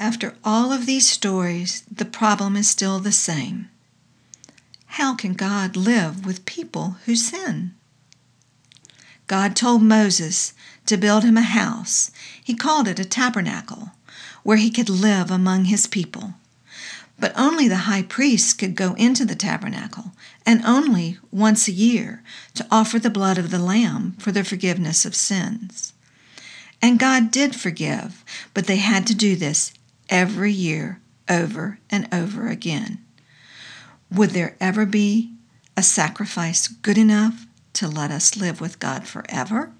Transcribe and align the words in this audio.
After 0.00 0.36
all 0.44 0.72
of 0.72 0.86
these 0.86 1.08
stories, 1.08 1.82
the 1.90 2.04
problem 2.04 2.56
is 2.56 2.70
still 2.70 3.00
the 3.00 3.10
same. 3.10 3.68
How 4.86 5.16
can 5.16 5.34
God 5.34 5.76
live 5.76 6.24
with 6.24 6.44
people 6.44 6.98
who 7.04 7.16
sin? 7.16 7.74
God 9.26 9.56
told 9.56 9.82
Moses 9.82 10.54
to 10.86 10.96
build 10.96 11.24
him 11.24 11.36
a 11.36 11.42
house. 11.42 12.12
He 12.42 12.54
called 12.54 12.86
it 12.86 13.00
a 13.00 13.04
tabernacle, 13.04 13.90
where 14.44 14.56
he 14.56 14.70
could 14.70 14.88
live 14.88 15.32
among 15.32 15.64
his 15.64 15.88
people. 15.88 16.34
But 17.18 17.32
only 17.36 17.66
the 17.66 17.88
high 17.88 18.02
priest 18.02 18.56
could 18.56 18.76
go 18.76 18.94
into 18.94 19.24
the 19.24 19.34
tabernacle, 19.34 20.12
and 20.46 20.64
only 20.64 21.18
once 21.32 21.66
a 21.66 21.72
year 21.72 22.22
to 22.54 22.66
offer 22.70 23.00
the 23.00 23.10
blood 23.10 23.36
of 23.36 23.50
the 23.50 23.58
lamb 23.58 24.14
for 24.20 24.30
the 24.30 24.44
forgiveness 24.44 25.04
of 25.04 25.16
sins. 25.16 25.92
And 26.80 27.00
God 27.00 27.32
did 27.32 27.56
forgive, 27.56 28.24
but 28.54 28.68
they 28.68 28.76
had 28.76 29.04
to 29.08 29.14
do 29.14 29.34
this 29.34 29.72
every 30.08 30.52
year 30.52 31.00
over 31.28 31.78
and 31.90 32.08
over 32.12 32.48
again. 32.48 33.04
Would 34.10 34.30
there 34.30 34.56
ever 34.60 34.86
be 34.86 35.32
a 35.76 35.82
sacrifice 35.82 36.66
good 36.68 36.98
enough 36.98 37.46
to 37.74 37.88
let 37.88 38.10
us 38.10 38.36
live 38.36 38.60
with 38.60 38.78
God 38.78 39.06
forever? 39.06 39.72